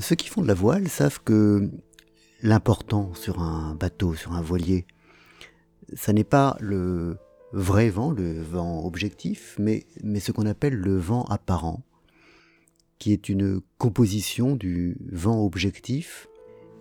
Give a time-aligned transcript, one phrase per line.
[0.00, 1.70] Ceux qui font de la voile savent que
[2.42, 4.86] l'important sur un bateau, sur un voilier,
[5.94, 7.16] ça n'est pas le
[7.52, 11.82] vrai vent, le vent objectif, mais, mais ce qu'on appelle le vent apparent,
[12.98, 16.28] qui est une composition du vent objectif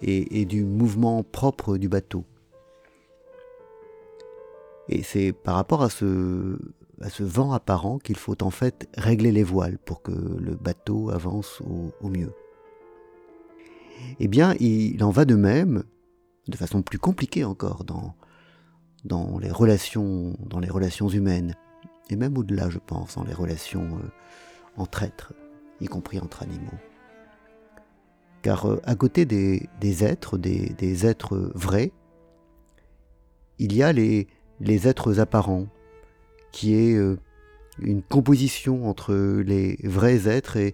[0.02, 2.26] et, du mouvement propre du bateau.
[4.90, 6.58] Et c'est par rapport à ce,
[7.02, 11.10] à ce vent apparent qu'il faut en fait régler les voiles pour que le bateau
[11.10, 11.62] avance
[12.02, 12.34] au mieux.
[14.20, 15.84] Eh bien, il en va de même,
[16.48, 18.16] de façon plus compliquée encore, dans,
[19.06, 21.56] dans, les, relations, dans les relations humaines,
[22.10, 24.08] et même au-delà, je pense, dans les relations euh,
[24.78, 25.34] entre êtres,
[25.82, 26.78] y compris entre animaux.
[28.42, 29.70] Car euh, à côté des,
[30.04, 31.92] êtres, des, êtres vrais,
[33.60, 34.28] il y a les,
[34.60, 35.68] les êtres apparents,
[36.58, 37.20] qui est euh,
[37.78, 39.14] une composition entre
[39.46, 40.74] les vrais êtres et,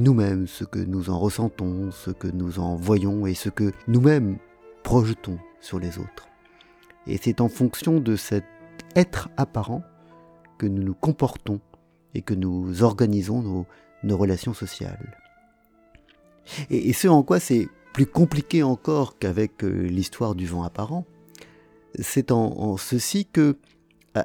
[0.00, 4.36] nous-mêmes, ce que nous en ressentons, ce que nous en voyons et ce que nous-mêmes
[4.82, 6.26] projetons sur les autres.
[7.06, 8.42] Et c'est en fonction de cet
[8.96, 9.84] être apparent
[10.58, 11.60] que nous nous comportons
[12.14, 13.64] et que nous organisons
[14.02, 15.16] nos, relations sociales.
[16.68, 21.04] Et, ce en quoi c'est plus compliqué encore qu'avec euh, l'histoire du vent apparent,
[22.00, 23.56] c'est en, ceci que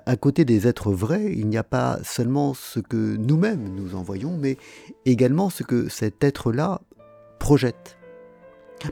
[0.06, 4.38] à, côté des êtres vrais, il n'y a pas seulement ce que nous-mêmes nous envoyons,
[4.38, 4.58] mais
[5.06, 6.81] également ce que cet être-là
[7.39, 7.98] projette.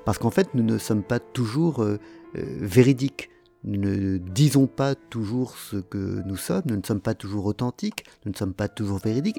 [0.04, 2.00] Parce qu'en fait, nous ne sommes pas toujours euh,
[2.36, 3.30] euh, véridiques.
[3.64, 8.06] Nous ne disons pas toujours ce que nous sommes, nous ne sommes pas toujours authentiques,
[8.26, 9.38] nous ne sommes pas toujours véridiques,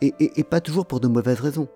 [0.00, 1.68] et, pas toujours pour de mauvaises raisons.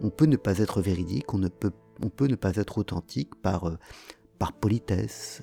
[0.00, 3.78] On peut ne pas être véridique, on, peut, ne pas être authentique par, euh,
[4.38, 5.42] par politesse,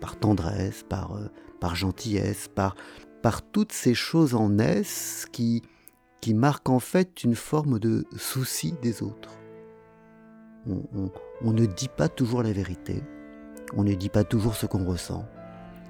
[0.00, 1.18] par tendresse, par,
[1.60, 2.76] par gentillesse, par,
[3.22, 5.62] par toutes ces choses en S qui,
[6.20, 9.38] qui marquent en fait une forme de souci des autres.
[11.42, 13.02] On, ne dit pas toujours la vérité,
[13.74, 15.24] on ne dit pas toujours ce qu'on ressent,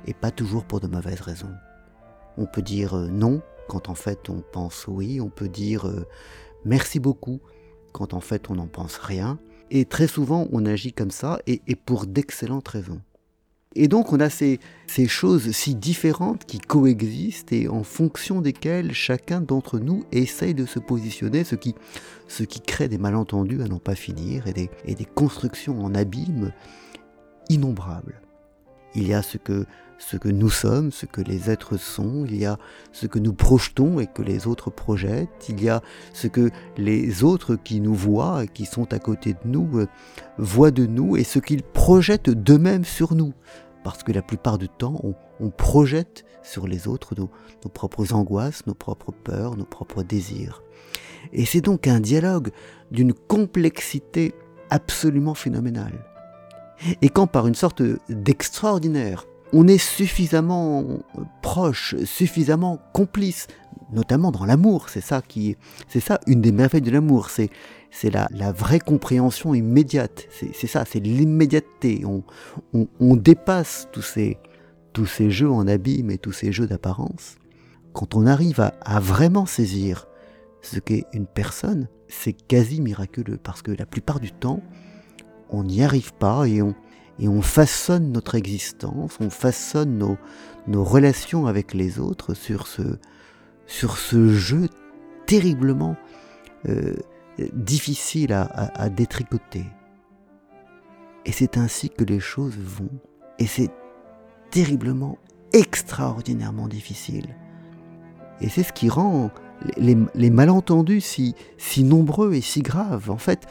[0.07, 1.55] et pas toujours pour de mauvaises raisons.
[2.37, 6.07] On peut dire euh, non quand en fait on pense oui, on peut dire euh,
[6.67, 7.41] merci beaucoup
[7.93, 9.39] quand en fait on n'en pense rien,
[9.71, 13.01] et très souvent on agit comme ça, et pour d'excellentes raisons.
[13.79, 14.59] Et donc on a ces,
[15.07, 20.79] choses si différentes qui coexistent et en fonction desquelles chacun d'entre nous essaye de se
[20.79, 21.75] positionner, ce qui,
[22.67, 24.55] crée des malentendus à n'en pas finir et
[24.95, 26.53] des, constructions en abîme
[27.51, 28.23] innombrables.
[28.95, 29.67] Il y a ce que,
[29.99, 32.59] ce que nous sommes, ce que les êtres sont, il y a
[32.93, 35.83] ce que nous projetons et que les autres projettent, il y a
[36.15, 39.87] ce que les autres qui nous voient et qui sont à côté de nous euh,
[40.39, 43.35] voient de nous et ce qu'ils projettent d'eux-mêmes sur nous
[43.87, 45.01] parce que la plupart du temps,
[45.39, 47.31] on, projette sur les autres nos,
[47.73, 50.65] propres angoisses, nos propres peurs, nos propres désirs.
[51.33, 52.51] Et c'est donc un dialogue
[52.91, 54.35] d'une complexité
[54.71, 56.05] absolument phénoménale.
[57.01, 60.85] Et quand par une sorte d'extraordinaire, on est suffisamment
[61.43, 63.47] proche, suffisamment complice,
[63.93, 65.57] notamment dans l'amour, c'est ça qui,
[65.89, 67.51] c'est ça une des merveilles de l'amour, c'est
[67.97, 70.29] c'est la, vraie compréhension immédiate.
[70.31, 72.05] C'est ça, c'est l'immédiateté.
[72.05, 74.39] On, dépasse tous ces,
[74.93, 77.37] tous ces jeux en abîme et tous ces jeux d'apparence.
[77.95, 80.07] Quand on arrive à, vraiment saisir
[80.61, 84.63] ce qu'est une personne, c'est quasi miraculeux parce que la plupart du temps,
[85.49, 86.75] on n'y arrive pas et on,
[87.19, 89.99] et on façonne notre existence, on façonne
[90.67, 94.69] nos, relations avec les autres sur ce, jeu
[95.27, 95.97] terriblement
[96.69, 96.95] euh,
[97.55, 99.65] difficile à, détricoter.
[101.25, 102.91] Et c'est ainsi que les choses vont.
[103.39, 103.71] Et c'est
[104.51, 105.19] terriblement,
[105.53, 107.35] extraordinairement difficile.
[108.41, 109.31] Et c'est ce qui rend
[109.79, 111.35] les, malentendus si
[111.79, 113.47] nombreux et si graves, en fait.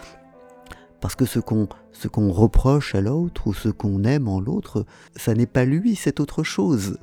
[1.05, 4.87] Parce que ce qu'on ce qu'on reproche à l'autre ou ce qu'on aime en l'autre,
[5.15, 6.97] ça n'est pas lui, c'est autre chose.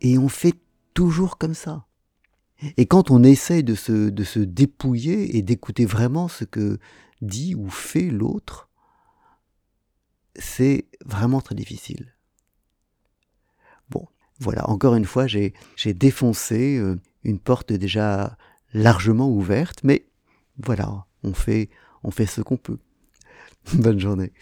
[0.00, 0.54] Et on fait
[0.94, 1.84] toujours comme ça.
[2.78, 6.78] Et quand on essaye de se, de se dépouiller et d'écouter vraiment ce que
[7.20, 8.70] dit ou fait l'autre,
[10.36, 12.14] c'est vraiment très difficile.
[13.90, 14.06] Bon,
[14.38, 15.52] voilà, encore une fois, j'ai
[15.84, 18.38] défoncé euh, une porte déjà
[18.72, 20.06] largement ouverte, mais
[20.56, 21.68] voilà, on fait,
[22.02, 22.78] on fait ce qu'on peut.
[23.74, 24.32] Bonne journée.